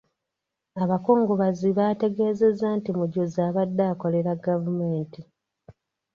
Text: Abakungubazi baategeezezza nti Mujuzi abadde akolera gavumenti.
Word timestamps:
Abakungubazi 0.83 1.67
baategeezezza 1.77 2.67
nti 2.77 2.89
Mujuzi 2.97 3.39
abadde 3.47 3.83
akolera 3.93 4.31
gavumenti. 4.45 5.21